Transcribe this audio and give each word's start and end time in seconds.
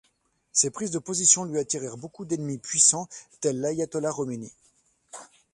Ses 0.51 0.71
prises 0.71 0.89
de 0.89 0.97
position 0.97 1.43
lui 1.43 1.59
attirèrent 1.59 1.95
beaucoup 1.95 2.25
d'ennemis 2.25 2.57
puissants, 2.57 3.07
tels 3.39 3.59
l'Ayatollah 3.61 4.11
Khomeini. 4.11 4.51